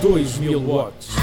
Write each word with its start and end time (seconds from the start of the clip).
2000 0.00 0.66
watts. 0.66 1.14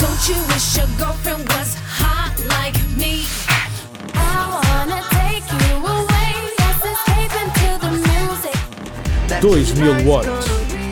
Don't 0.00 0.28
you 0.28 0.36
wish 0.48 0.76
your 0.78 0.86
girlfriend 0.98 1.46
was 1.50 1.74
hot 1.74 2.34
like 2.48 2.74
me? 2.96 3.26
I 4.14 4.60
wanna 4.64 5.02
take 5.10 5.44
you 5.52 5.76
away. 5.84 6.32
Let's 6.58 6.80
escape 6.80 7.34
into 7.44 7.68
the 7.84 7.90
music. 8.08 8.56
2000 9.42 10.06
watts. 10.06 10.48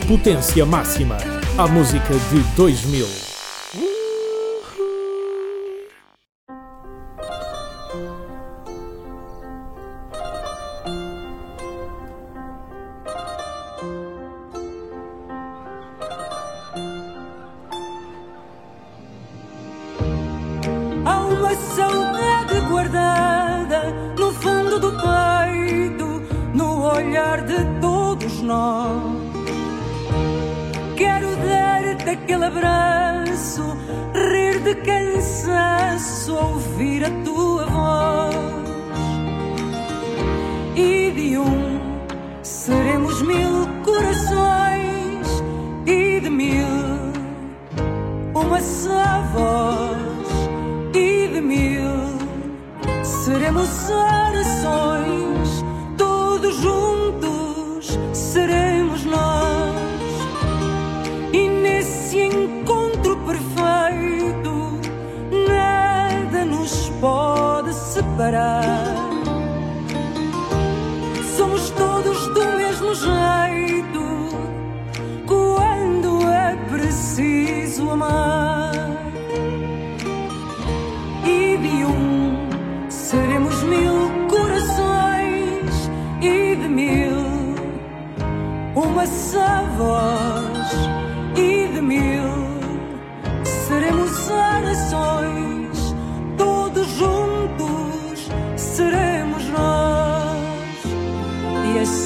Potência 0.07 0.65
máxima. 0.67 1.17
A 1.57 1.67
música 1.67 2.13
de 2.13 2.43
2000. 2.55 3.32
Cansaço, 35.93 36.35
ouvir 36.35 37.03
a 37.05 37.09
tua 37.23 37.65
voz. 37.65 38.35
E 40.75 41.11
de 41.11 41.37
um 41.37 41.79
seremos 42.41 43.21
mil 43.21 43.67
corações, 43.83 45.43
e 45.85 46.19
de 46.19 46.29
mil 46.29 46.65
uma 48.33 48.59
só 48.59 49.21
voz 49.33 49.99
e 50.95 51.27
de 51.27 51.41
mil 51.41 51.83
seremos 53.03 53.89
orações, 53.89 55.63
todos 55.97 56.55
juntos 56.55 57.99
seremos 58.13 58.82
separar. 68.13 68.85
Somos 71.35 71.69
todos 71.71 72.27
do 72.27 72.45
mesmo 72.57 72.93
jeito 72.95 74.03
quando 75.25 76.29
é 76.29 76.55
preciso 76.69 77.89
amar. 77.89 78.71
E 81.25 81.57
de 81.57 81.85
um 81.85 82.89
seremos 82.89 83.63
mil 83.63 84.11
corações 84.29 85.89
e 86.21 86.55
de 86.55 86.69
mil 86.69 87.55
uma 88.75 89.05
só 89.07 89.63
voz 89.77 90.71
e 91.35 91.67
de 91.67 91.81
mil 91.81 92.12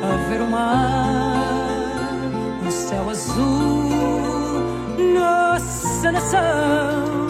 a 0.02 0.28
ver 0.28 0.40
o 0.42 0.50
mar, 0.50 1.86
o 2.66 2.70
céu 2.70 3.10
azul, 3.10 3.84
nossa 5.14 6.12
nação. 6.12 7.23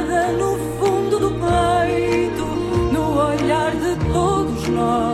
No 0.00 0.56
fundo 0.78 1.18
do 1.18 1.30
peito, 1.30 2.44
no 2.92 3.18
olhar 3.18 3.72
de 3.72 3.96
todos 4.12 4.68
nós. 4.68 5.07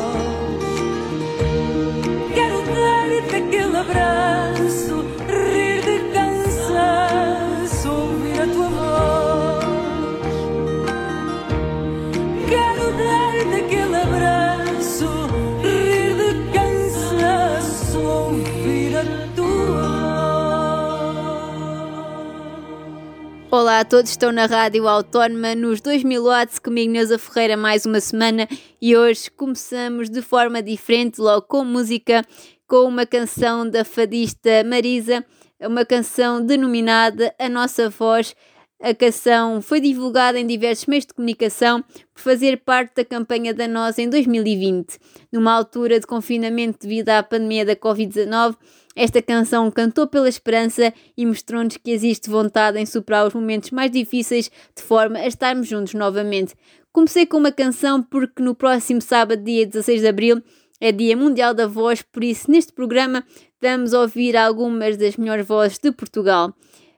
Olá 23.75 23.81
a 23.81 23.85
todos, 23.85 24.13
estão 24.13 24.31
na 24.31 24.47
Rádio 24.47 24.87
Autónoma 24.87 25.53
nos 25.57 25.81
2000 25.81 26.23
watts, 26.23 26.61
comigo 26.61 26.93
Neuza 26.93 27.19
Ferreira 27.19 27.57
mais 27.57 27.85
uma 27.85 27.99
semana 27.99 28.47
e 28.81 28.97
hoje 28.97 29.29
começamos 29.29 30.09
de 30.09 30.23
forma 30.23 30.63
diferente, 30.63 31.21
logo 31.21 31.43
com 31.43 31.65
música, 31.65 32.25
com 32.69 32.85
uma 32.85 33.05
canção 33.05 33.69
da 33.69 33.85
fadista 33.85 34.63
Marisa, 34.63 35.27
uma 35.61 35.85
canção 35.85 36.41
denominada 36.41 37.35
A 37.37 37.49
Nossa 37.49 37.91
Voz. 37.91 38.37
A 38.81 38.95
canção 38.95 39.61
foi 39.61 39.81
divulgada 39.81 40.39
em 40.39 40.47
diversos 40.47 40.87
meios 40.87 41.05
de 41.07 41.13
comunicação 41.13 41.83
por 41.83 42.21
fazer 42.21 42.59
parte 42.59 42.95
da 42.95 43.05
campanha 43.05 43.53
da 43.53 43.67
Nós 43.67 43.99
em 43.99 44.09
2020. 44.09 44.99
Numa 45.33 45.53
altura 45.53 45.99
de 45.99 46.07
confinamento 46.07 46.79
devido 46.87 47.09
à 47.09 47.25
pandemia 47.25 47.65
da 47.65 47.75
Covid-19, 47.75 48.55
esta 48.97 49.21
canção 49.21 49.71
cantou 49.71 50.07
pela 50.07 50.29
esperança 50.29 50.93
e 51.17 51.27
mostrou-nos 51.27 51.77
que 51.77 51.91
existe 51.91 52.31
vontade 52.31 52.79
em 52.79 52.87
superar 52.87 53.27
os 53.27 53.35
momentos 53.35 53.71
mais 53.71 53.91
difíceis 53.91 54.51
de 54.75 54.83
forma 54.83 55.19
a 55.19 55.27
estarmos 55.27 55.67
juntos 55.67 55.95
novamente. 55.95 56.55
Comecei 56.93 57.27
com 57.27 57.39
uma 57.39 57.51
canção 57.51 58.03
porque 58.03 58.41
no 58.41 58.55
próximo 58.55 59.01
sábado, 59.01 59.43
dia 59.43 59.67
16 59.67 60.01
de 60.01 60.07
abril, 60.07 60.43
é 60.81 60.93
Dia 60.93 61.17
Mundial 61.17 61.53
da 61.53 61.67
Voz, 61.67 62.03
por 62.03 62.23
isso 62.23 62.51
neste 62.51 62.73
programa 62.73 63.25
vamos 63.61 63.93
ouvir 63.93 64.37
algumas 64.37 64.97
das 64.97 65.17
melhores 65.17 65.47
vozes 65.47 65.79
de 65.79 65.91
Portugal. 65.91 66.55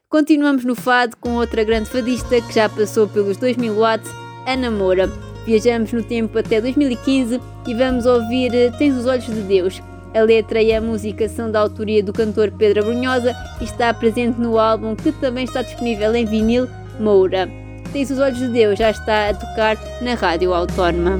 Continuamos 0.08 0.64
no 0.64 0.74
fado 0.74 1.16
com 1.16 1.34
outra 1.36 1.64
grande 1.64 1.88
fadista 1.88 2.40
que 2.40 2.54
já 2.54 2.68
passou 2.68 3.08
pelos 3.08 3.36
2000 3.38 3.74
watts, 3.74 4.10
Ana 4.46 4.70
Moura. 4.70 5.08
Viajamos 5.46 5.92
no 5.92 6.02
tempo 6.02 6.38
até 6.38 6.60
2015 6.60 7.40
e 7.66 7.74
vamos 7.74 8.04
ouvir 8.04 8.54
eh, 8.54 8.70
Tens 8.78 8.96
os 8.96 9.06
Olhos 9.06 9.26
de 9.26 9.42
Deus. 9.42 9.80
A 10.16 10.22
letra 10.22 10.62
e 10.62 10.72
a 10.72 10.81
música 10.81 11.28
são 11.28 11.50
da 11.50 11.60
autoria 11.60 12.03
do 12.03 12.10
cantor 12.10 12.50
Pedro 12.50 12.81
Abrunhosa 12.81 13.37
e 13.60 13.65
está 13.65 13.93
presente 13.93 14.41
no 14.41 14.59
álbum 14.59 14.97
que 14.97 15.12
também 15.12 15.44
está 15.44 15.60
disponível 15.60 16.16
em 16.16 16.25
vinil 16.25 16.66
Moura. 16.98 17.47
Tens 17.92 18.10
os 18.10 18.18
Olhos 18.18 18.39
de 18.39 18.48
Deus 18.48 18.78
já 18.78 18.91
está 18.91 19.28
a 19.28 19.34
tocar 19.34 19.77
na 20.01 20.15
Rádio 20.15 20.54
Autónoma. 20.54 21.18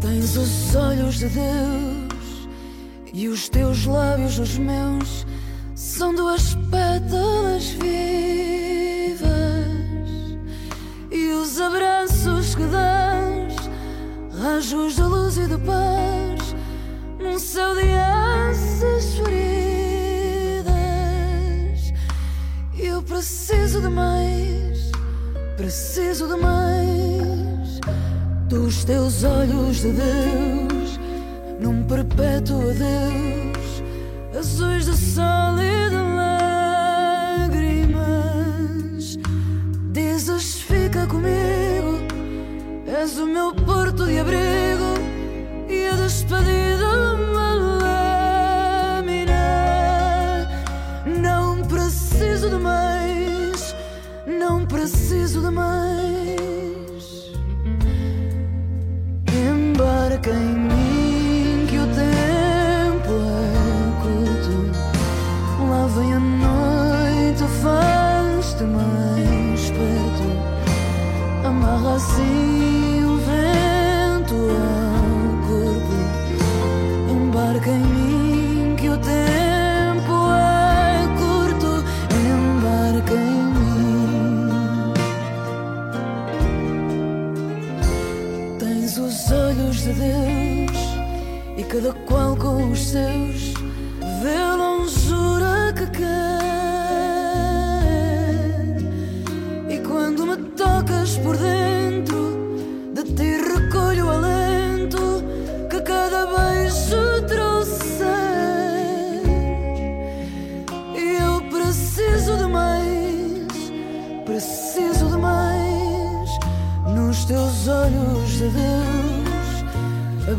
Tens 0.00 0.36
os 0.36 0.76
olhos 0.76 1.18
de 1.18 1.28
Deus 1.28 2.48
e 3.12 3.26
os 3.26 3.48
teus 3.48 3.84
lábios 3.84 4.38
nos 4.38 4.58
meus 4.58 5.26
são 5.74 6.14
duas 6.14 6.54
pétalas 6.70 7.64
vivas 7.70 9.53
rajos 14.64 14.96
de 14.96 15.02
luz 15.02 15.36
e 15.36 15.46
de 15.46 15.58
paz 15.58 16.56
num 17.20 17.38
céu 17.38 17.74
de 17.74 17.82
asas 17.92 19.14
feridas. 19.16 20.64
Eu 22.78 23.02
preciso 23.02 23.82
de 23.82 23.88
mais, 23.88 24.90
preciso 25.56 26.26
de 26.28 26.36
mais 26.40 27.80
dos 28.48 28.84
teus 28.84 29.22
olhos 29.22 29.76
de 29.82 29.92
Deus, 29.92 30.98
num 31.60 31.82
perpétuo 31.84 32.62
adeus, 32.70 33.82
azuis 34.38 34.86
de 34.86 34.96
sol 34.96 35.60
e 35.60 35.90
de 35.90 35.96
lágrimas. 35.96 36.13
És 43.04 43.18
o 43.18 43.26
meu 43.26 43.52
porto 43.52 44.06
de 44.06 44.18
abrigo 44.18 44.94
e 45.68 45.88
a 45.88 45.94
despedida 45.94 46.88
uma 47.12 47.54
lâmina. 49.02 49.44
Não 51.20 51.62
preciso 51.64 52.48
de 52.48 52.56
mais, 52.56 53.76
não 54.26 54.64
preciso 54.64 55.42
de 55.42 55.50
mais. 55.50 57.02
Embarca 59.50 60.30
em 60.30 60.54
mim 60.70 61.66
que 61.68 61.76
o 61.76 61.86
tempo 62.02 63.12
é 63.42 63.52
curto. 64.02 64.54
Lá 65.68 65.86
vem 65.94 66.14
a 66.14 66.20
noite, 66.20 67.44
faz-te 67.62 68.64
mais 68.64 69.60
perto. 69.76 70.26
Amarra 71.46 71.96
assim 71.96 72.73
cada 91.74 91.92
qual 92.06 92.36
com 92.36 92.70
os 92.70 92.78
seus 92.78 93.53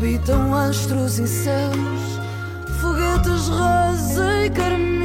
habitam 0.06 0.54
astros 0.54 1.18
e 1.18 1.26
céus, 1.26 2.20
foguetes 2.80 3.48
rosa 3.48 4.44
e 4.44 4.50
carmim. 4.50 5.02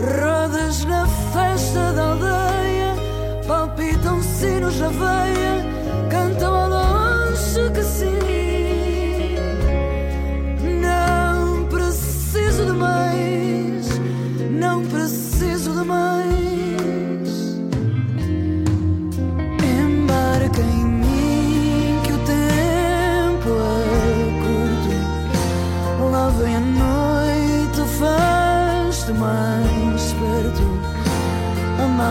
Rodas 0.00 0.86
na 0.86 1.06
festa 1.06 1.92
da 1.92 2.12
aldeia, 2.12 2.94
palpitam 3.46 4.22
sinos 4.22 4.80
na 4.80 4.88
veia, 4.88 5.66
cantam 6.10 6.54
ao 6.54 6.70
longe 6.70 7.70
que 7.74 7.82
sim. 7.82 8.33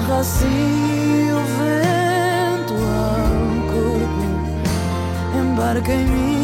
Amarra 0.03 0.19
assim 0.19 1.31
o 1.31 1.39
vento 1.57 2.73
ao 2.73 3.31
corpo. 3.71 4.25
Embarca 5.39 5.93
em 5.93 6.05
mim 6.05 6.42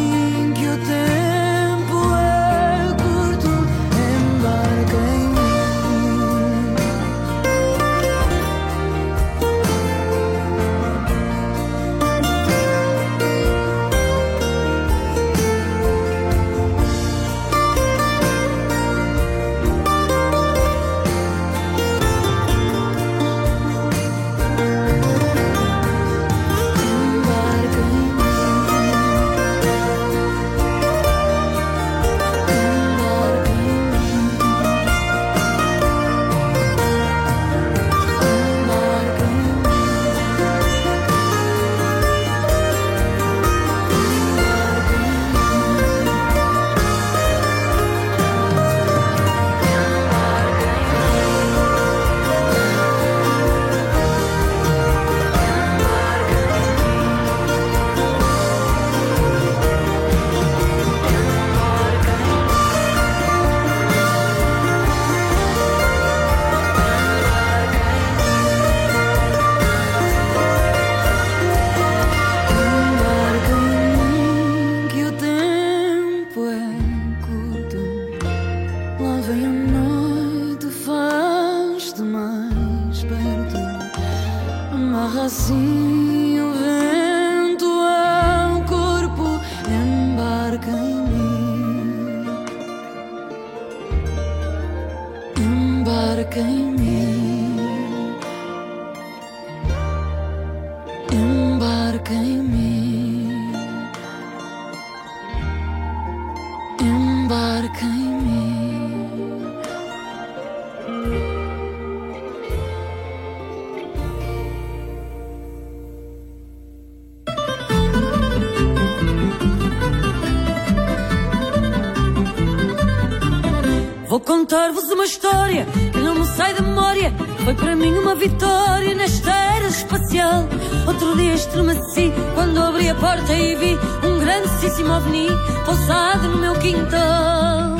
Vou 124.09 124.19
contar-vos 124.19 124.85
uma 124.85 125.05
história 125.05 125.67
que 125.91 125.99
não 125.99 126.15
me 126.15 126.25
sai 126.25 126.55
da 126.55 126.63
memória. 126.63 127.13
Foi 127.43 127.53
para 127.53 127.75
mim 127.75 127.93
uma 127.93 128.15
vitória 128.15 128.95
nesta 128.95 129.29
era 129.29 129.67
espacial. 129.67 130.49
Outro 130.87 131.15
dia 131.15 131.35
estremeci 131.35 132.11
quando 132.33 132.57
abri 132.59 132.89
a 132.89 132.95
porta 132.95 133.31
e 133.31 133.55
vi 133.55 133.77
um 134.03 134.19
grandíssimo 134.19 134.93
ovni 134.93 135.27
pousado 135.63 136.27
no 136.27 136.39
meu 136.39 136.55
quintal. 136.55 137.77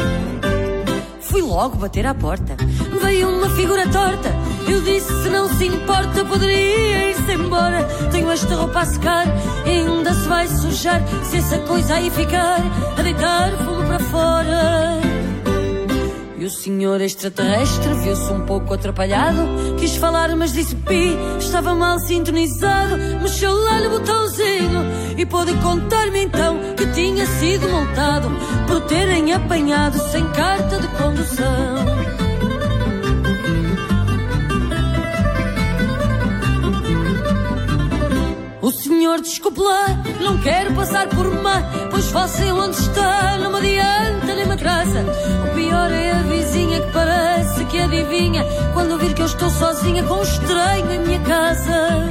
Fui 1.20 1.42
logo 1.42 1.78
bater 1.78 2.06
à 2.06 2.14
porta. 2.14 2.56
Veio 3.02 3.28
uma 3.28 3.50
figura 3.50 3.88
torta. 3.88 4.30
Eu 4.68 4.82
disse: 4.82 5.08
se 5.24 5.30
não 5.30 5.50
se 5.50 5.66
importa, 5.66 6.24
poderia 6.26 7.10
ir-se 7.10 7.32
embora. 7.34 7.84
Tenho 8.12 8.30
esta 8.30 8.54
roupa 8.54 8.82
a 8.82 8.86
secar 8.86 9.26
ainda 9.66 10.14
se 10.14 10.28
vai 10.28 10.48
sujar. 10.48 11.02
Se 11.24 11.38
essa 11.38 11.58
coisa 11.62 11.96
aí 11.96 12.12
ficar 12.12 12.60
a 12.96 13.02
deitar 13.02 13.50
fumo 13.66 13.84
para 13.88 14.00
fora. 14.00 15.09
O 16.50 16.52
senhor 16.52 17.00
extraterrestre 17.00 17.94
viu-se 17.94 18.34
um 18.34 18.44
pouco 18.44 18.74
atrapalhado. 18.74 19.38
Quis 19.78 19.96
falar, 19.98 20.36
mas 20.36 20.52
disse 20.52 20.76
pi, 20.76 21.16
estava 21.38 21.76
mal 21.76 22.00
sintonizado. 22.00 22.98
Mexeu 23.22 23.54
lá 23.54 23.80
no 23.82 23.92
botãozinho 23.92 24.82
e 25.16 25.24
pôde 25.28 25.54
contar-me 25.58 26.24
então 26.24 26.58
que 26.76 26.88
tinha 26.88 27.24
sido 27.28 27.70
multado 27.70 28.32
por 28.68 28.82
terem 28.82 29.32
apanhado 29.32 30.00
sem 30.10 30.28
carta 30.32 30.80
de 30.80 30.88
condução. 30.88 31.86
O 38.60 38.72
senhor 38.72 39.22
desculpe 39.22 39.62
lá, 39.62 40.04
não 40.20 40.40
quero 40.40 40.74
passar 40.74 41.08
por 41.10 41.30
má, 41.44 41.62
pois 41.92 42.06
você 42.06 42.52
onde 42.52 42.76
está 42.76 43.38
não 43.38 43.52
me 43.52 43.58
adianta 43.80 44.34
nem 44.36 44.48
me 44.48 44.54
atrasa. 44.54 45.06
O 45.46 45.56
pior 45.56 45.92
é 45.92 46.19
que 46.82 46.92
parece 46.92 47.66
que 47.66 47.80
adivinha 47.80 48.44
quando 48.74 48.98
vir 48.98 49.14
que 49.14 49.22
eu 49.22 49.26
estou 49.26 49.50
sozinha 49.50 50.04
com 50.04 50.16
um 50.16 50.22
estranho 50.22 50.92
em 50.92 51.00
minha 51.00 51.20
casa. 51.20 52.10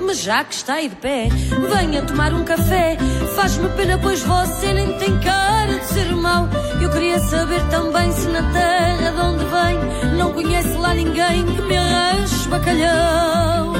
Mas 0.00 0.22
já 0.22 0.44
que 0.44 0.54
está 0.54 0.74
aí 0.74 0.88
de 0.88 0.96
pé, 0.96 1.28
venha 1.74 2.02
tomar 2.02 2.32
um 2.32 2.44
café. 2.44 2.96
Faz-me 3.34 3.68
pena, 3.70 3.98
pois 3.98 4.22
você 4.22 4.72
nem 4.72 4.98
tem 4.98 5.18
cara 5.20 5.78
de 5.78 5.84
ser 5.86 6.14
mau. 6.14 6.48
Eu 6.80 6.90
queria 6.90 7.18
saber 7.18 7.62
também 7.68 8.12
se 8.12 8.28
na 8.28 8.42
terra 8.52 9.10
de 9.10 9.20
onde 9.20 9.44
vem 9.44 10.16
não 10.16 10.32
conhece 10.32 10.76
lá 10.78 10.94
ninguém 10.94 11.44
que 11.44 11.62
me 11.62 11.76
arranje 11.76 12.48
bacalhau. 12.48 13.72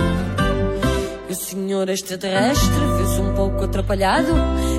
Senhor 1.37 1.89
extraterrestre 1.89 2.69
viu-se 2.97 3.21
um 3.21 3.35
pouco 3.35 3.65
atrapalhado. 3.65 4.33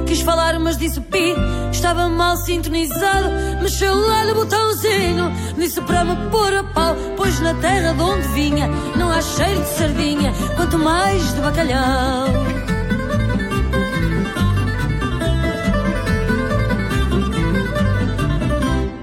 Quis 0.06 0.22
falar, 0.22 0.60
mas 0.60 0.78
disse 0.78 1.00
pi, 1.00 1.34
estava 1.72 2.10
mal 2.10 2.36
sintonizado. 2.38 3.30
Mexeu 3.62 3.96
lá 3.96 4.26
no 4.26 4.36
botãozinho, 4.36 5.32
disse 5.58 5.80
para 5.82 6.04
me 6.04 6.30
pôr 6.30 6.54
a 6.54 6.64
pau. 6.64 6.96
Pois 7.16 7.40
na 7.40 7.54
terra 7.56 7.94
de 7.94 8.02
onde 8.02 8.28
vinha 8.30 8.68
não 8.98 9.12
há 9.12 9.22
cheiro 9.22 9.62
de 9.62 9.68
sardinha, 9.70 10.34
quanto 10.56 10.78
mais 10.78 11.34
de 11.34 11.42
bacalhau. 11.42 12.28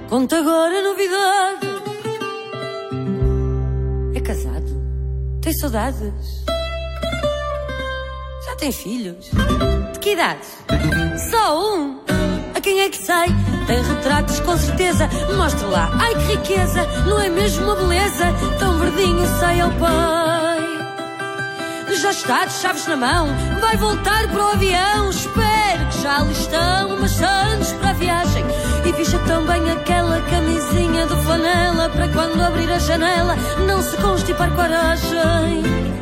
Conta 0.09 0.39
agora 0.39 0.79
a 0.79 0.83
novidade. 0.83 1.67
É 4.15 4.21
casado? 4.21 4.85
Tem 5.41 5.53
saudades? 5.53 6.45
Já 8.45 8.57
tem 8.57 8.73
filhos? 8.73 9.31
De 9.93 9.99
que 9.99 10.13
idade? 10.13 10.41
Só 11.31 11.77
um? 11.77 12.01
A 12.55 12.61
quem 12.61 12.81
é 12.81 12.89
que 12.89 12.99
sai? 12.99 13.29
Tem 13.67 13.83
retratos 13.83 14.41
com 14.41 14.57
certeza. 14.57 15.09
Mostra 15.37 15.67
lá. 15.67 15.91
Ai 15.99 16.15
que 16.15 16.37
riqueza! 16.37 16.87
Não 17.07 17.21
é 17.21 17.29
mesmo 17.29 17.65
uma 17.65 17.77
beleza? 17.77 18.27
Tão 18.59 18.79
verdinho 18.79 19.27
sai 19.41 19.61
ao 19.61 19.71
pai. 19.73 20.65
Já 22.01 22.11
está 22.11 22.45
de 22.45 22.53
chaves 22.53 22.87
na 22.87 22.97
mão, 22.97 23.29
vai 23.63 23.79
voltar 23.79 24.29
para 24.29 24.45
o 24.45 24.49
avião. 24.49 25.09
Espero 25.09 25.89
que 25.91 26.03
já 26.03 26.19
ali 26.19 26.33
estão 26.33 26.97
umas 26.97 27.13
sandes 27.13 27.73
para 27.73 27.91
a 27.91 27.93
viagem. 27.95 28.45
E 28.85 28.93
ficha 28.93 29.19
também 29.21 29.71
aquela 29.71 30.21
camisinha 30.23 31.07
de 31.07 31.17
flanela 31.25 31.89
para 31.89 32.09
quando 32.09 32.43
abrir 32.43 32.71
a 32.71 32.79
janela 32.79 33.37
não 33.67 33.81
se 33.81 33.97
constipar 33.97 34.55
coragem. 34.55 35.94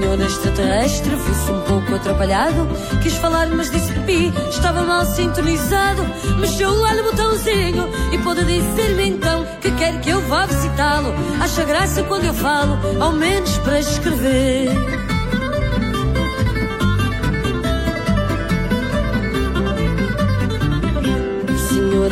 Senhor 0.00 0.18
extraterrestre 0.22 1.14
viu-se 1.14 1.52
um 1.52 1.60
pouco 1.60 1.94
atrapalhado. 1.94 2.66
Quis 3.02 3.12
falar, 3.16 3.46
mas 3.48 3.70
disse 3.70 3.92
pi, 4.06 4.32
estava 4.48 4.80
mal 4.82 5.04
sintonizado. 5.04 6.02
Mexeu 6.40 6.74
lá 6.74 6.94
no 6.94 7.02
botãozinho 7.02 7.86
e 8.10 8.16
pôde 8.18 8.42
dizer-me 8.46 9.08
então 9.10 9.44
que 9.60 9.70
quer 9.72 10.00
que 10.00 10.08
eu 10.08 10.22
vá 10.22 10.46
visitá-lo. 10.46 11.12
Acha 11.38 11.64
graça 11.64 12.02
quando 12.04 12.24
eu 12.24 12.32
falo, 12.32 12.78
ao 12.98 13.12
menos 13.12 13.58
para 13.58 13.78
escrever. 13.78 14.99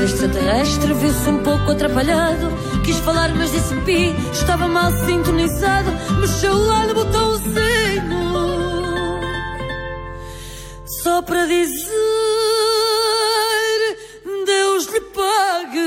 Extraterrestre 0.09 0.93
viu-se 0.95 1.29
um 1.29 1.43
pouco 1.43 1.71
atrapalhado. 1.71 2.49
Quis 2.85 2.97
falar, 2.99 3.35
mas 3.35 3.53
disse 3.53 3.75
pi, 3.83 4.15
estava 4.33 4.67
mal 4.67 4.91
sintonizado. 4.93 5.91
Mexeu 6.21 6.57
lá 6.67 6.87
no 6.87 6.95
botãozinho. 6.95 7.59
Só 11.03 11.23
para 11.23 11.47
dizer 11.47 11.93
Deus 14.47 14.87
lhe 14.87 15.01
pague. 15.01 15.79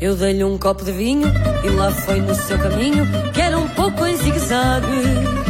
Eu 0.00 0.14
dei-lhe 0.14 0.44
um 0.44 0.56
copo 0.56 0.84
de 0.84 0.92
vinho 0.92 1.28
e 1.64 1.68
lá 1.70 1.90
foi 1.90 2.20
no 2.20 2.34
seu 2.34 2.56
caminho, 2.56 3.04
que 3.32 3.40
era 3.40 3.58
um 3.58 3.68
pouco 3.70 4.06
em 4.06 4.16
zigue-zague. 4.16 5.47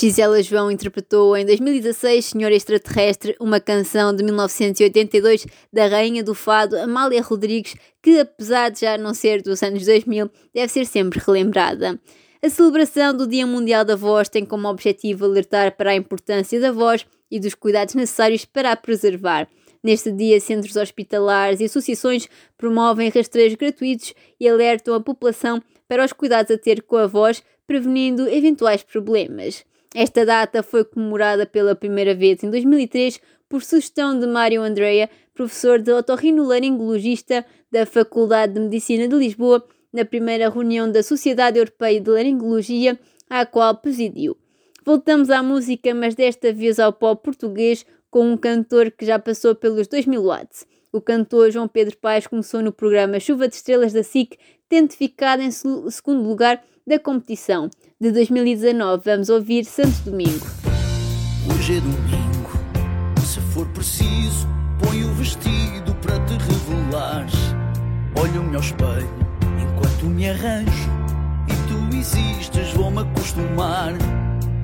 Gisela 0.00 0.42
João 0.42 0.70
interpretou 0.70 1.36
em 1.36 1.44
2016 1.44 2.24
Senhor 2.24 2.50
Extraterrestre, 2.50 3.36
uma 3.38 3.60
canção 3.60 4.16
de 4.16 4.24
1982 4.24 5.46
da 5.70 5.88
rainha 5.88 6.24
do 6.24 6.34
fado 6.34 6.78
Amália 6.78 7.20
Rodrigues, 7.20 7.76
que 8.02 8.18
apesar 8.18 8.70
de 8.70 8.80
já 8.80 8.96
não 8.96 9.12
ser 9.12 9.42
dos 9.42 9.62
anos 9.62 9.84
2000, 9.84 10.30
deve 10.54 10.72
ser 10.72 10.86
sempre 10.86 11.20
relembrada. 11.22 12.00
A 12.42 12.48
celebração 12.48 13.14
do 13.14 13.26
Dia 13.26 13.46
Mundial 13.46 13.84
da 13.84 13.94
Voz 13.94 14.30
tem 14.30 14.42
como 14.42 14.68
objetivo 14.68 15.26
alertar 15.26 15.76
para 15.76 15.90
a 15.90 15.96
importância 15.96 16.58
da 16.58 16.72
voz 16.72 17.04
e 17.30 17.38
dos 17.38 17.54
cuidados 17.54 17.94
necessários 17.94 18.46
para 18.46 18.72
a 18.72 18.76
preservar. 18.76 19.46
Neste 19.84 20.10
dia, 20.10 20.40
centros 20.40 20.76
hospitalares 20.76 21.60
e 21.60 21.64
associações 21.64 22.26
promovem 22.56 23.10
rastreios 23.10 23.54
gratuitos 23.54 24.14
e 24.40 24.48
alertam 24.48 24.94
a 24.94 25.00
população 25.00 25.62
para 25.86 26.02
os 26.02 26.14
cuidados 26.14 26.50
a 26.50 26.56
ter 26.56 26.80
com 26.84 26.96
a 26.96 27.06
voz, 27.06 27.42
prevenindo 27.66 28.26
eventuais 28.26 28.82
problemas. 28.82 29.62
Esta 29.94 30.24
data 30.24 30.62
foi 30.62 30.84
comemorada 30.84 31.44
pela 31.46 31.74
primeira 31.74 32.14
vez 32.14 32.42
em 32.44 32.50
2003 32.50 33.20
por 33.48 33.62
sugestão 33.62 34.18
de 34.18 34.26
Mário 34.26 34.62
Andrea, 34.62 35.10
professor 35.34 35.80
de 35.80 35.92
otorrinolaringologista 35.92 37.44
da 37.70 37.84
Faculdade 37.84 38.54
de 38.54 38.60
Medicina 38.60 39.08
de 39.08 39.16
Lisboa, 39.16 39.64
na 39.92 40.04
primeira 40.04 40.48
reunião 40.48 40.90
da 40.90 41.02
Sociedade 41.02 41.58
Europeia 41.58 42.00
de 42.00 42.08
Laringologia, 42.08 42.98
à 43.28 43.44
qual 43.44 43.76
presidiu. 43.76 44.36
Voltamos 44.84 45.30
à 45.30 45.42
música, 45.42 45.92
mas 45.94 46.14
desta 46.14 46.52
vez 46.52 46.78
ao 46.78 46.92
pop 46.92 47.22
português, 47.24 47.84
com 48.08 48.30
um 48.30 48.36
cantor 48.36 48.90
que 48.92 49.04
já 49.04 49.18
passou 49.18 49.54
pelos 49.54 49.88
2000 49.88 50.22
watts. 50.22 50.66
O 50.92 51.00
cantor 51.00 51.50
João 51.50 51.68
Pedro 51.68 51.96
Paes 51.96 52.26
começou 52.26 52.62
no 52.62 52.72
programa 52.72 53.18
Chuva 53.20 53.46
de 53.48 53.54
Estrelas 53.56 53.92
da 53.92 54.02
SIC, 54.02 54.36
tendo 54.68 54.92
ficado 54.92 55.42
em 55.42 55.50
se- 55.50 55.68
segundo 55.90 56.22
lugar 56.28 56.62
da 56.86 56.98
competição. 56.98 57.68
De 58.00 58.10
2019, 58.10 59.02
vamos 59.04 59.28
ouvir 59.28 59.64
Santo 59.64 60.10
Domingo. 60.10 60.46
Hoje 61.54 61.76
é 61.76 61.80
domingo, 61.80 62.50
se 63.24 63.40
for 63.52 63.66
preciso, 63.68 64.48
põe 64.78 65.04
o 65.04 65.14
vestido 65.14 65.94
para 66.02 66.18
te 66.26 66.34
revelares. 66.34 67.34
Olho-me 68.18 68.54
ao 68.54 68.60
espelho 68.60 69.08
enquanto 69.60 70.06
me 70.06 70.28
arranjo 70.28 70.90
e 71.48 71.68
tu 71.68 71.96
existes, 71.96 72.72
vou-me 72.74 73.00
acostumar. 73.00 73.92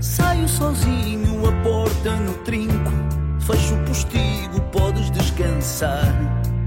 Saio 0.01 0.49
sozinho, 0.49 1.47
a 1.47 1.53
porta 1.63 2.17
no 2.17 2.35
trinco, 2.45 2.93
fecho 3.41 3.75
o 3.75 3.85
postigo, 3.85 4.61
podes 4.73 5.11
descansar. 5.11 6.15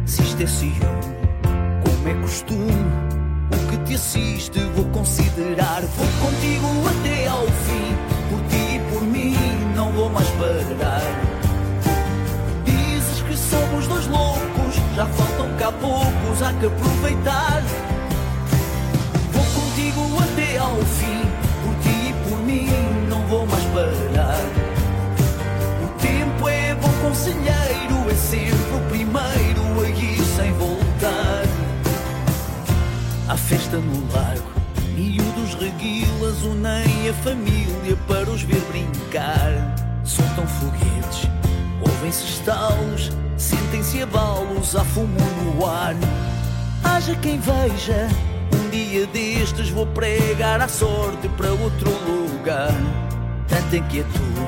Se 0.05 0.23
isto 0.23 0.43
é 0.43 0.47
ciúme, 0.47 0.79
como 1.83 2.07
é 2.07 2.21
costume, 2.21 3.18
que 3.69 3.77
te 3.85 3.95
assiste 3.95 4.59
vou 4.75 4.85
considerar. 4.85 5.81
Vou 5.81 6.07
contigo 6.21 6.67
até 6.89 7.27
ao 7.27 7.45
fim, 7.45 7.95
por 8.29 8.41
ti 8.49 8.75
e 8.75 8.79
por 8.91 9.03
mim, 9.03 9.35
não 9.75 9.91
vou 9.91 10.09
mais 10.09 10.27
parar. 10.31 11.01
Dizes 12.65 13.21
que 13.21 13.37
somos 13.37 13.87
dois 13.87 14.07
loucos, 14.07 14.75
já 14.95 15.05
faltam 15.05 15.47
cá 15.57 15.71
poucos, 15.71 16.41
há 16.41 16.53
que 16.53 16.65
aproveitar. 16.65 17.63
Vou 19.31 19.45
contigo 19.61 20.01
até 20.23 20.57
ao 20.57 20.75
fim, 20.77 21.28
Há 33.29 33.37
festa 33.37 33.77
no 33.77 34.11
largo, 34.11 34.49
miúdos 34.95 35.53
reguilas 35.53 36.41
unem 36.41 37.09
a 37.09 37.13
família 37.21 37.95
para 38.07 38.27
os 38.27 38.41
ver 38.41 38.59
brincar. 38.71 39.51
Soltam 40.03 40.47
foguetes, 40.47 41.29
ouvem-se 41.79 42.23
estalos, 42.23 43.11
sentem-se 43.37 44.01
abalos, 44.01 44.75
há 44.75 44.83
fumo 44.83 45.19
no 45.43 45.63
ar. 45.63 45.95
Haja 46.83 47.15
quem 47.17 47.39
veja, 47.39 48.07
um 48.51 48.69
dia 48.71 49.05
destes 49.05 49.69
vou 49.69 49.85
pregar 49.85 50.59
a 50.59 50.67
sorte 50.67 51.29
para 51.37 51.51
outro 51.51 51.91
lugar. 51.91 52.73
Tanta 53.47 53.77
inquietude, 53.77 54.41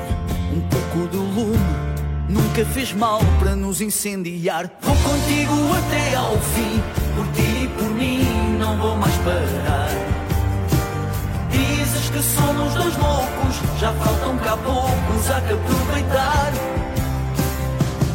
um 0.52 0.60
pouco 0.60 1.08
de 1.08 1.18
lume, 1.18 1.92
Nunca 2.28 2.64
fez 2.64 2.94
mal 2.94 3.20
para 3.38 3.54
nos 3.54 3.82
incendiar. 3.82 4.70
Vou 4.80 4.96
contigo 4.96 5.52
até 5.74 6.14
ao 6.14 6.38
fim, 6.38 6.80
por 7.14 7.26
ti 7.32 7.64
e 7.64 7.68
por 7.76 7.90
mim, 7.90 8.41
não 8.62 8.76
vou 8.76 8.96
mais 8.96 9.14
parar. 9.16 9.88
Dizes 11.50 12.10
que 12.10 12.22
somos 12.22 12.72
dois 12.74 12.96
loucos, 12.96 13.56
já 13.80 13.92
faltam 13.92 14.38
cá 14.38 14.56
poucos, 14.56 15.30
há 15.30 15.40
que 15.40 15.52
aproveitar. 15.52 16.52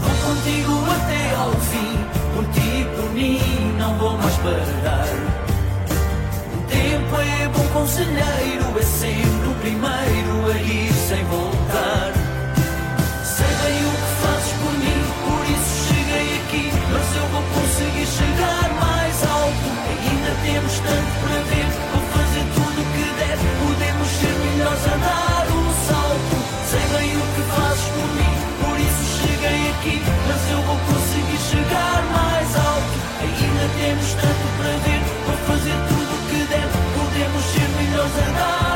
Vou 0.01 0.16
contigo 0.25 0.74
até 0.96 1.36
ao 1.36 1.51
fim, 1.51 1.98
por 2.34 2.46
ti 2.54 2.62
e 2.62 2.86
por 2.96 3.10
mim, 3.12 3.75
não 3.77 3.94
vou 3.98 4.18
mais 4.18 4.36
parar. 4.38 5.08
O 6.56 6.60
tempo 6.70 7.16
é 7.22 7.48
bom 7.50 7.68
conselheiro, 7.80 8.80
é 8.80 8.84
sempre 8.84 9.48
o 9.50 9.56
primeiro 9.56 10.51
a 10.54 10.62
ir 10.62 10.94
sem 10.94 11.25
voltar. 11.25 12.13
Sei 13.36 13.51
bem 13.63 13.80
o 13.86 13.92
que 13.92 14.12
fazes 14.24 14.54
por 14.62 14.74
mim, 14.80 15.00
por 15.25 15.44
isso 15.56 15.74
cheguei 15.89 16.27
aqui. 16.39 16.72
Mas 16.94 17.16
eu 17.18 17.25
vou 17.34 17.44
conseguir 17.54 18.08
chegar 18.08 18.70
mais 18.80 18.87
temos 20.48 20.80
tanto 20.80 21.12
para 21.20 21.39
ver, 21.51 21.68
vou 21.92 22.04
fazer 22.16 22.46
tudo 22.56 22.80
o 22.80 22.86
que 22.96 23.08
der. 23.20 23.38
Podemos 23.60 24.08
ser 24.20 24.36
melhores 24.48 24.86
a 24.88 24.96
dar 24.96 25.46
um 25.51 25.68
salto. 25.88 26.36
Sei 26.72 26.86
bem 26.96 27.10
o 27.18 27.25
que 27.36 27.44
fazes 27.51 27.88
por 27.96 28.10
mim, 28.16 28.34
por 28.63 28.77
isso 28.80 29.04
cheguei 29.20 29.60
aqui. 29.72 29.98
Mas 30.27 30.42
eu 30.51 30.62
vou 30.63 30.80
conseguir 30.88 31.42
chegar 31.51 32.00
mais 32.16 32.50
alto. 32.56 32.96
Ainda 33.27 33.66
temos 33.75 34.10
tanto 34.13 34.46
para 34.58 34.74
ver, 34.88 35.01
vou 35.27 35.38
fazer 35.51 35.77
tudo 35.89 36.12
o 36.16 36.22
que 36.30 36.39
der. 36.48 36.68
Podemos 36.96 37.44
ser 37.51 37.68
melhores 37.75 38.16
a 38.16 38.32
dar 38.39 38.66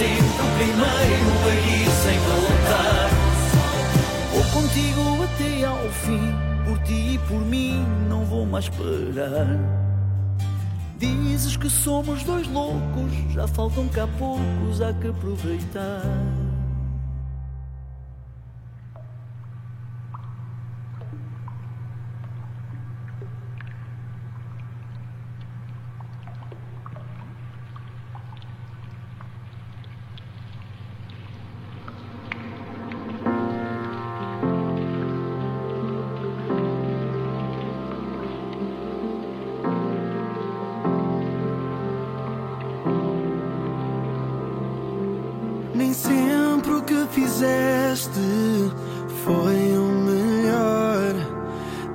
sempre 0.00 0.16
o 0.16 0.48
primeiro 0.56 1.28
a 1.44 1.54
ir 1.54 1.90
sem 1.90 2.18
voltar. 2.20 3.10
Vou 4.32 4.62
contigo 4.62 5.22
até 5.24 5.64
ao 5.64 5.90
fim, 5.90 6.34
por 6.64 6.78
ti 6.84 7.14
e 7.14 7.18
por 7.28 7.40
mim, 7.40 7.84
não 8.08 8.24
vou 8.24 8.46
mais 8.46 8.68
parar. 8.70 9.58
Dizes 10.98 11.56
que 11.56 11.68
somos 11.68 12.22
dois 12.22 12.46
loucos, 12.48 13.12
já 13.34 13.46
faltam 13.46 13.88
cá 13.88 14.08
poucos, 14.18 14.80
há 14.80 14.92
que 14.94 15.08
aproveitar. 15.08 16.02
Fizeste 47.40 48.20
foi 49.24 49.78
o 49.78 49.88
melhor. 50.08 51.14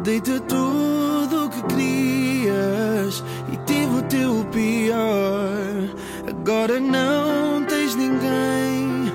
Dei-te 0.04 0.40
tudo 0.42 1.46
o 1.46 1.50
que 1.50 1.62
querias 1.64 3.24
e 3.54 3.58
tive 3.66 3.96
o 3.96 4.02
teu 4.04 4.46
pior. 4.46 5.60
Agora 6.28 6.80
não 6.80 7.64
tens 7.66 7.96
ninguém. 7.96 9.12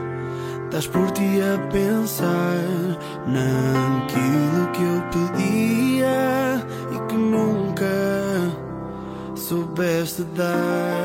Estás 0.66 0.86
por 0.86 1.10
ti 1.10 1.40
a 1.42 1.58
pensar 1.68 2.62
naquilo 3.26 4.70
que 4.72 4.82
eu 4.82 5.02
pedia 5.10 6.64
e 6.94 7.08
que 7.08 7.16
nunca 7.16 7.86
soubeste 9.34 10.22
dar. 10.36 10.99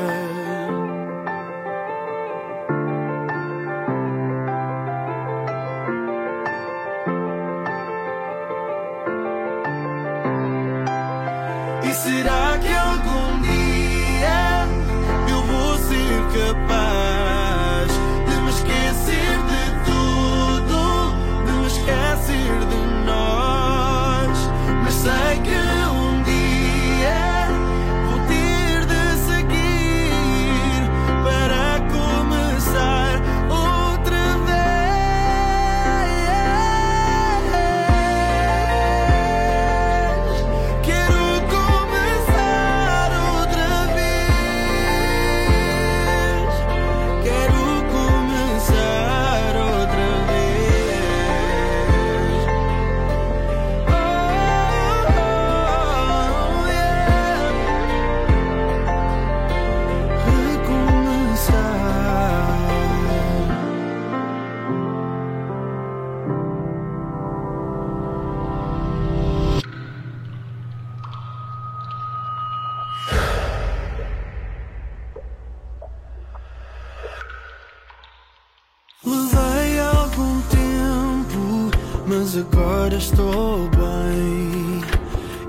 Mas 82.26 82.38
agora 82.38 82.96
estou 82.96 83.70
bem. 83.70 84.82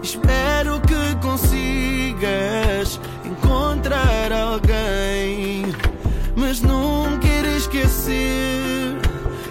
Espero 0.03 0.79
que 0.83 1.17
consigas 1.27 3.01
encontrar 3.25 4.31
alguém, 4.31 5.65
mas 6.37 6.61
não 6.61 7.19
quero 7.19 7.49
esquecer 7.49 8.99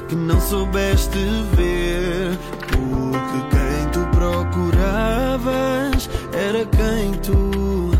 que 0.08 0.16
não 0.16 0.40
soubeste 0.40 1.18
ver. 1.56 2.38
Porque 2.68 3.40
quem 3.50 3.90
tu 3.92 4.06
procuravas 4.16 6.08
era 6.32 6.64
quem 6.66 7.12
tu 7.24 7.92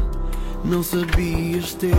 não 0.64 0.84
sabias 0.84 1.74
ter. 1.74 1.96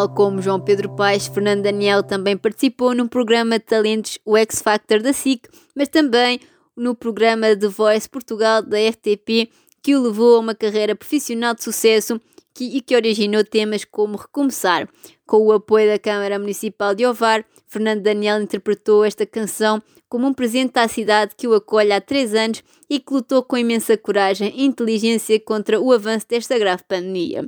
Tal 0.00 0.08
como 0.08 0.40
João 0.40 0.58
Pedro 0.58 0.88
Paes, 0.96 1.26
Fernando 1.26 1.64
Daniel 1.64 2.02
também 2.02 2.34
participou 2.34 2.94
no 2.94 3.06
programa 3.06 3.58
de 3.58 3.66
talentos 3.66 4.18
o 4.24 4.34
X 4.34 4.62
Factor 4.62 5.02
da 5.02 5.12
SIC, 5.12 5.46
mas 5.76 5.88
também 5.88 6.40
no 6.74 6.94
programa 6.94 7.54
The 7.54 7.68
Voice 7.68 8.08
Portugal 8.08 8.62
da 8.62 8.78
RTP, 8.78 9.52
que 9.82 9.94
o 9.94 10.02
levou 10.02 10.36
a 10.36 10.38
uma 10.38 10.54
carreira 10.54 10.96
profissional 10.96 11.54
de 11.54 11.62
sucesso 11.62 12.18
que, 12.54 12.78
e 12.78 12.80
que 12.80 12.96
originou 12.96 13.44
temas 13.44 13.84
como 13.84 14.16
Recomeçar. 14.16 14.88
Com 15.26 15.46
o 15.46 15.52
apoio 15.52 15.90
da 15.90 15.98
Câmara 15.98 16.38
Municipal 16.38 16.94
de 16.94 17.04
Ovar, 17.04 17.44
Fernando 17.68 18.00
Daniel 18.00 18.40
interpretou 18.40 19.04
esta 19.04 19.26
canção 19.26 19.82
como 20.08 20.26
um 20.26 20.32
presente 20.32 20.78
à 20.78 20.88
cidade 20.88 21.34
que 21.36 21.46
o 21.46 21.52
acolhe 21.52 21.92
há 21.92 22.00
três 22.00 22.34
anos 22.34 22.64
e 22.88 22.98
que 22.98 23.12
lutou 23.12 23.42
com 23.42 23.58
imensa 23.58 23.98
coragem 23.98 24.50
e 24.56 24.64
inteligência 24.64 25.38
contra 25.38 25.78
o 25.78 25.92
avanço 25.92 26.26
desta 26.26 26.58
grave 26.58 26.84
pandemia. 26.88 27.46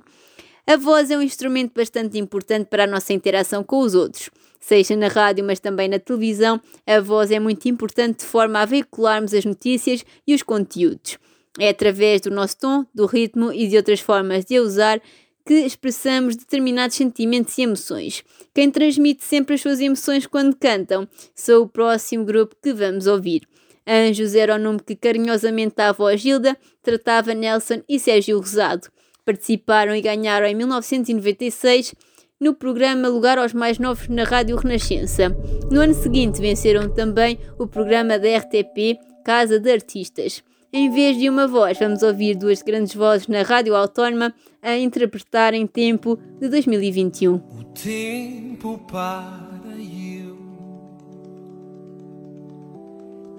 A 0.73 0.77
voz 0.79 1.11
é 1.11 1.19
um 1.19 1.21
instrumento 1.21 1.75
bastante 1.77 2.19
importante 2.19 2.65
para 2.65 2.85
a 2.85 2.87
nossa 2.87 3.13
interação 3.13 3.63
com 3.63 3.81
os 3.81 3.95
outros. 3.95 4.31
Seja 4.59 4.97
na 4.97 5.09
rádio, 5.09 5.45
mas 5.45 5.61
também 5.61 5.87
na 5.87 5.99
televisão, 5.99 6.59
a 6.87 6.99
voz 6.99 7.31
é 7.31 7.39
muito 7.39 7.69
importante 7.69 8.21
de 8.21 8.25
forma 8.25 8.59
a 8.59 8.65
veicularmos 8.65 9.35
as 9.35 9.45
notícias 9.45 10.03
e 10.27 10.35
os 10.35 10.43
conteúdos. 10.43 11.19
É 11.61 11.69
através 11.69 12.23
do 12.23 12.31
nosso 12.31 12.57
tom, 12.57 12.87
do 12.95 13.05
ritmo 13.05 13.53
e 13.53 13.69
de 13.69 13.77
outras 13.77 14.01
formas 14.01 14.47
de 14.47 14.57
a 14.57 14.63
usar 14.63 15.03
que 15.45 15.53
expressamos 15.53 16.37
determinados 16.37 16.97
sentimentos 16.97 17.59
e 17.59 17.63
emoções. 17.65 18.25
Quem 18.55 18.71
transmite 18.71 19.25
sempre 19.25 19.57
as 19.57 19.61
suas 19.61 19.79
emoções 19.79 20.27
quando 20.27 20.57
cantam 20.57 21.07
são 21.35 21.65
o 21.65 21.69
próximo 21.69 22.25
grupo 22.25 22.57
que 22.63 22.73
vamos 22.73 23.07
ouvir. 23.07 23.47
Anjos 23.87 24.35
era 24.35 24.55
o 24.55 24.59
nome 24.59 24.81
que 24.81 24.97
carinhosamente 24.97 25.75
a 25.83 26.17
Gilda 26.17 26.57
tratava 26.83 27.35
Nelson 27.35 27.83
e 27.87 28.01
Sérgio 28.01 28.39
Rosado. 28.39 28.89
Participaram 29.25 29.95
e 29.95 30.01
ganharam 30.01 30.47
em 30.47 30.55
1996 30.55 31.95
no 32.41 32.55
programa 32.55 33.07
Lugar 33.07 33.39
aos 33.39 33.53
Mais 33.53 33.79
Novos 33.79 34.09
na 34.09 34.25
Rádio 34.25 34.57
Renascença. 34.57 35.29
No 35.71 35.81
ano 35.81 35.95
seguinte 35.95 36.41
venceram 36.41 36.89
também 36.89 37.39
o 37.57 37.69
programa 37.69 38.19
da 38.19 38.37
RTP 38.37 38.99
Casa 39.25 39.61
de 39.61 39.71
Artistas. 39.71 40.43
Em 40.73 40.91
vez 40.91 41.19
de 41.19 41.29
uma 41.29 41.47
voz, 41.47 41.79
vamos 41.79 42.03
ouvir 42.03 42.35
duas 42.35 42.63
grandes 42.63 42.95
vozes 42.95 43.29
na 43.29 43.43
Rádio 43.43 43.77
Autónoma 43.77 44.35
a 44.61 44.77
interpretarem 44.77 45.67
Tempo 45.67 46.19
de 46.41 46.49
2021. 46.49 47.35
O 47.35 47.65
tempo 47.75 48.79
para 48.91 49.77
eu 49.79 50.37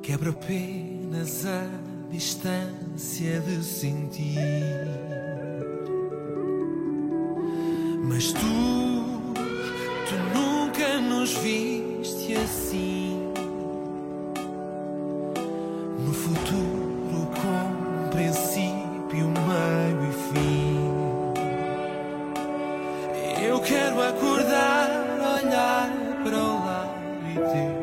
quebro 0.02 0.30
apenas 0.30 1.46
a 1.46 1.68
distância 2.10 3.42
de 3.42 3.64
sentir. 3.64 5.73
Mas 8.06 8.34
tu, 8.34 9.04
tu 9.34 10.16
nunca 10.38 11.00
nos 11.00 11.32
viste 11.38 12.36
assim. 12.36 13.32
No 16.00 16.14
futuro 16.14 17.30
com 17.34 18.10
princípio, 18.10 19.30
meio 19.30 20.10
e 20.10 20.14
fim. 20.34 20.74
Eu 23.42 23.62
quero 23.62 24.02
acordar, 24.02 24.90
olhar 25.42 25.90
para 26.26 26.38
o 26.38 26.66
lado 26.66 26.90
e 27.32 27.36
ter-te 27.36 27.83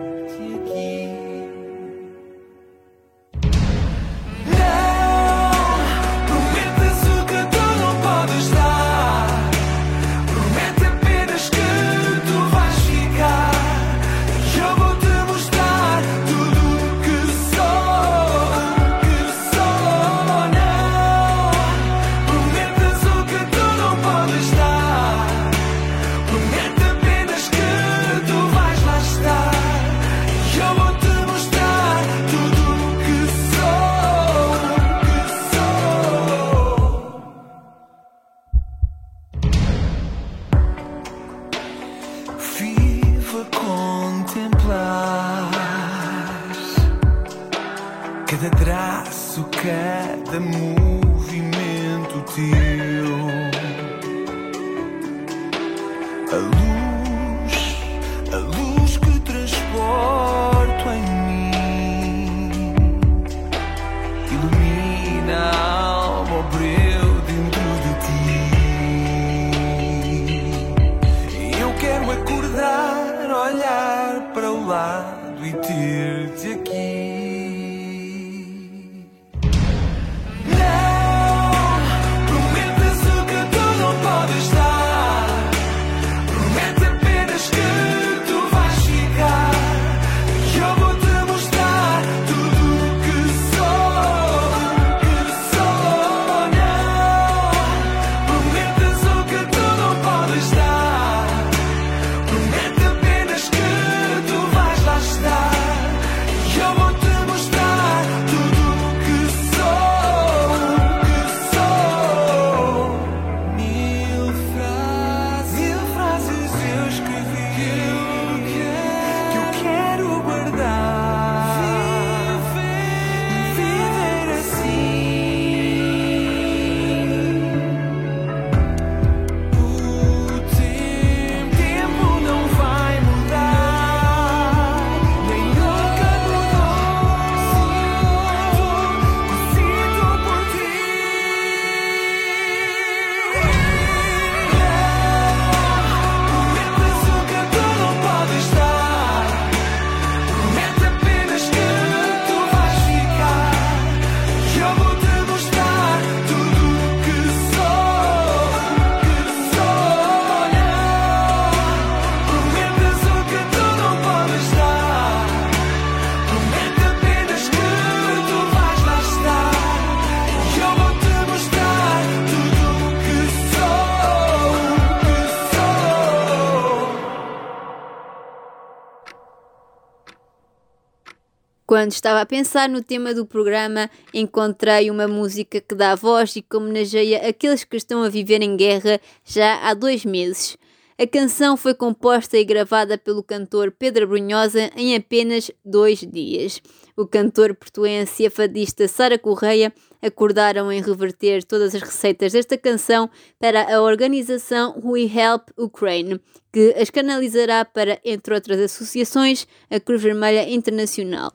Quando 181.71 181.93
estava 181.93 182.21
a 182.21 182.27
pensar 182.27 182.69
no 182.69 182.83
tema 182.83 183.15
do 183.15 183.25
programa, 183.25 183.89
encontrei 184.13 184.91
uma 184.91 185.07
música 185.07 185.61
que 185.61 185.73
dá 185.73 185.95
voz 185.95 186.35
e 186.35 186.43
que 186.43 186.57
homenageia 186.57 187.29
aqueles 187.29 187.63
que 187.63 187.77
estão 187.77 188.03
a 188.03 188.09
viver 188.09 188.43
em 188.43 188.57
guerra 188.57 189.01
já 189.25 189.55
há 189.63 189.73
dois 189.73 190.05
meses. 190.05 190.59
A 191.03 191.07
canção 191.07 191.57
foi 191.57 191.73
composta 191.73 192.37
e 192.37 192.45
gravada 192.45 192.99
pelo 192.99 193.23
cantor 193.23 193.73
Pedro 193.73 194.07
Brunhosa 194.07 194.71
em 194.77 194.95
apenas 194.95 195.51
dois 195.65 196.01
dias. 196.01 196.61
O 196.95 197.07
cantor 197.07 197.55
portuense 197.55 198.23
e 198.23 198.27
a 198.27 198.31
fadista 198.31 198.87
Sara 198.87 199.19
Correia 199.19 199.73
acordaram 200.03 200.71
em 200.71 200.83
reverter 200.83 201.43
todas 201.43 201.75
as 201.75 201.81
receitas 201.81 202.35
desta 202.35 202.59
canção 202.59 203.09
para 203.39 203.75
a 203.75 203.81
organização 203.81 204.79
We 204.85 205.05
Help 205.05 205.49
Ukraine, 205.57 206.21
que 206.53 206.75
as 206.79 206.91
canalizará 206.91 207.65
para, 207.65 207.99
entre 208.05 208.35
outras 208.35 208.61
associações, 208.61 209.47
a 209.71 209.81
Cruz 209.81 210.03
Vermelha 210.03 210.51
Internacional. 210.51 211.33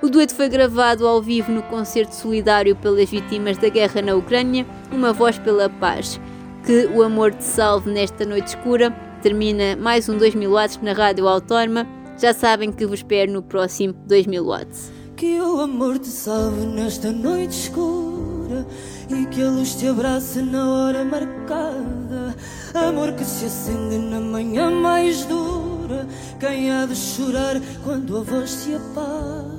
O 0.00 0.08
dueto 0.08 0.32
foi 0.32 0.48
gravado 0.48 1.04
ao 1.04 1.20
vivo 1.20 1.50
no 1.50 1.64
concerto 1.64 2.14
solidário 2.14 2.76
pelas 2.76 3.10
vítimas 3.10 3.58
da 3.58 3.68
guerra 3.68 4.00
na 4.00 4.14
Ucrânia, 4.14 4.64
Uma 4.92 5.12
Voz 5.12 5.40
pela 5.40 5.68
Paz. 5.68 6.20
Que 6.64 6.86
o 6.86 7.02
amor 7.02 7.34
te 7.34 7.42
salve 7.42 7.90
nesta 7.90 8.24
noite 8.24 8.48
escura. 8.48 9.07
Termina 9.22 9.74
mais 9.76 10.08
um 10.08 10.16
2000 10.16 10.50
watts 10.50 10.78
na 10.80 10.92
Rádio 10.92 11.26
Autónoma. 11.26 11.86
Já 12.20 12.32
sabem 12.32 12.70
que 12.70 12.86
vos 12.86 13.00
espero 13.00 13.32
no 13.32 13.42
próximo 13.42 13.92
2000 14.06 14.44
watts. 14.44 14.92
Que 15.16 15.40
o 15.40 15.60
amor 15.60 15.98
te 15.98 16.06
salve 16.06 16.64
nesta 16.66 17.10
noite 17.10 17.50
escura 17.50 18.64
e 19.10 19.26
que 19.26 19.42
a 19.42 19.50
luz 19.50 19.74
te 19.74 19.88
abrace 19.88 20.40
na 20.40 20.70
hora 20.70 21.04
marcada. 21.04 22.36
Amor 22.72 23.12
que 23.12 23.24
se 23.24 23.46
acende 23.46 23.98
na 23.98 24.20
manhã 24.20 24.70
mais 24.70 25.24
dura. 25.24 26.06
Quem 26.38 26.70
há 26.70 26.86
de 26.86 26.94
chorar 26.94 27.60
quando 27.84 28.18
a 28.18 28.22
voz 28.22 28.50
se 28.50 28.74
apaga? 28.74 29.58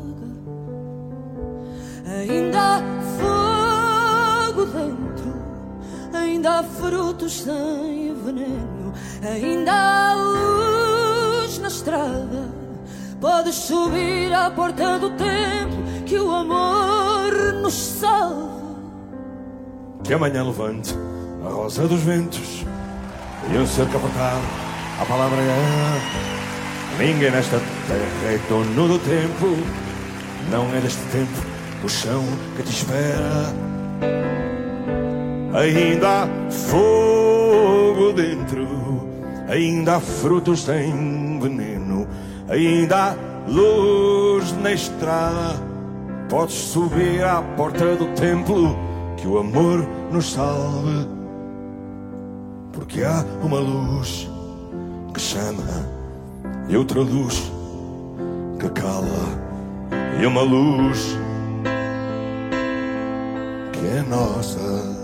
Ainda 2.06 2.78
há 2.78 2.82
fogo 3.20 4.66
dentro, 4.66 5.19
ainda 6.18 6.60
há 6.60 6.64
frutos 6.64 7.42
sem 7.42 8.14
veneno, 8.24 8.94
ainda 9.22 9.72
há 9.72 10.16
luz 10.16 11.60
na 11.60 11.68
estrada. 11.68 12.60
Podes 13.20 13.56
subir 13.56 14.34
à 14.34 14.50
porta 14.50 14.98
do 14.98 15.10
templo 15.12 15.84
que 16.06 16.18
o 16.18 16.32
amor 16.32 17.54
nos 17.62 17.74
salve. 17.74 18.50
Que 20.04 20.14
amanhã 20.14 20.44
levante 20.44 20.96
a 21.46 21.50
rosa 21.50 21.88
dos 21.88 22.02
ventos 22.02 22.66
e 23.52 23.58
um 23.58 23.68
cerco 23.68 23.98
apertado. 23.98 24.42
A 25.02 25.06
palavra 25.06 25.38
é. 25.42 26.30
Ninguém 26.98 27.32
nesta 27.32 27.60
terra 27.88 28.34
é 28.34 28.40
dono 28.50 28.88
do 28.88 29.00
tempo. 29.00 29.58
Não 30.50 30.74
é 30.76 30.80
deste 30.82 31.02
tempo 31.12 31.32
o 31.84 31.90
chão 31.90 32.24
que 32.56 32.64
te 32.64 32.72
espera. 32.72 33.54
Ainda 35.54 36.24
há 36.24 36.28
fogo 36.52 38.14
dentro, 38.14 38.68
ainda 39.48 39.96
há 39.96 40.00
frutos 40.00 40.64
sem 40.64 41.40
veneno, 41.40 42.08
ainda 42.48 43.12
há 43.12 43.16
luz 43.48 44.52
na 44.62 44.72
estrada. 44.72 45.60
Podes 46.30 46.54
subir 46.54 47.24
à 47.24 47.42
porta 47.58 47.96
do 47.96 48.06
templo, 48.14 48.78
que 49.18 49.28
o 49.28 49.40
amor 49.40 49.88
nos 50.12 50.34
salve. 50.34 51.08
Porque 52.72 53.02
há 53.04 53.26
uma 53.42 53.58
luz 53.58 54.30
que 55.12 55.20
chama 55.20 55.64
e 56.70 56.78
outra 56.78 57.00
luz 57.00 57.52
que 58.60 58.70
cala, 58.70 59.40
e 60.22 60.26
uma 60.28 60.42
luz 60.44 61.18
que 63.74 63.88
é 63.98 64.04
nossa. 64.08 64.99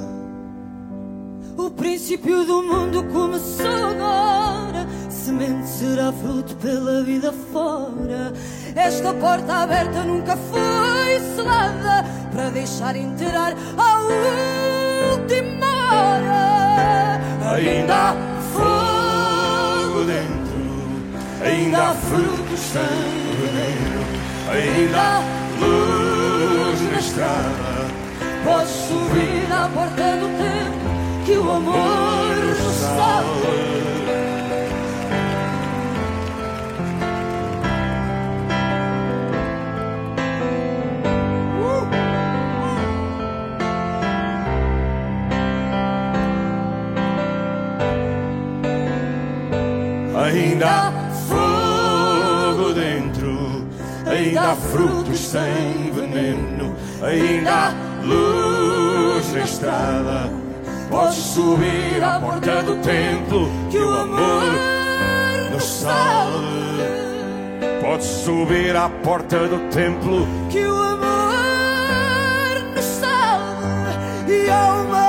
Princípio 2.26 2.44
do 2.44 2.64
mundo 2.64 3.04
começou 3.04 3.68
agora. 3.68 4.88
Semente 5.12 5.68
será 5.68 6.12
fruto 6.12 6.56
pela 6.56 7.04
vida 7.04 7.32
fora. 7.54 8.34
Esta 8.76 9.14
porta 9.14 9.54
aberta 9.54 10.04
nunca 10.04 10.36
foi 10.36 11.20
selada 11.36 12.04
para 12.32 12.50
deixar 12.50 12.96
entrar 12.96 13.54
a 13.78 14.00
última 15.12 15.68
hora. 15.94 17.22
Ainda 17.54 17.94
há 17.94 18.16
fogo 18.54 20.04
dentro, 20.06 21.46
ainda 21.46 21.90
há 21.90 21.94
frutos 21.94 22.74
veneno, 23.40 24.02
ainda 24.50 25.00
há 25.00 25.20
luz 25.60 26.82
na 26.92 26.98
estrada. 26.98 27.86
Podes 28.44 28.70
subir 28.70 29.52
à 29.52 29.70
porta 29.70 30.18
do 30.18 30.28
tempo 30.38 30.64
que 31.26 31.36
o 31.38 31.52
amor 31.52 32.36
nos 32.36 32.76
salve. 32.76 33.66
Ainda 50.16 50.68
há 50.68 50.92
fogo 51.28 52.74
dentro, 52.74 53.68
ainda 54.06 54.52
há 54.52 54.56
frutos 54.56 55.20
sem 55.20 55.92
veneno, 55.92 56.76
ainda 57.02 57.52
há 57.52 57.74
luz 58.04 59.34
na 59.34 59.44
estrada. 59.44 60.45
Podes 60.96 61.18
subir 61.18 62.02
à 62.02 62.20
porta 62.22 62.64
do 62.64 62.78
templo 62.78 63.50
que 63.70 63.78
o 63.78 63.94
amor 63.94 64.44
nos 65.52 65.64
salve. 65.66 66.84
Podes 67.82 68.08
subir 68.08 68.74
à 68.78 68.88
porta 69.04 69.46
do 69.46 69.60
templo 69.72 70.26
que 70.50 70.64
o 70.66 70.82
amor 70.82 71.36
nos 72.74 72.86
salve 72.86 74.32
e 74.32 74.48
uma 74.50 75.05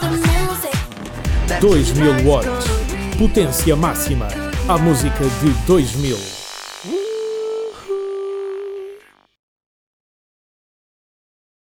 the 0.00 0.10
music. 0.10 1.60
Dois 1.60 1.92
mil 1.92 2.24
watts. 2.24 2.66
Potência 3.18 3.76
máxima. 3.76 4.28
A 4.68 4.78
música 4.78 5.24
de 5.42 5.50
2000. 5.66 6.39